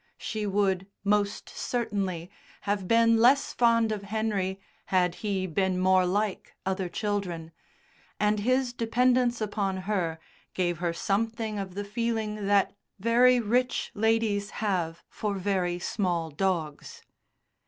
[0.17, 6.55] She would, most certainly, have been less fond of Henry had he been more like
[6.65, 7.51] other children,
[8.19, 10.19] and his dependence upon her
[10.55, 17.03] gave her something of the feeling that very rich ladies have for very small dogs.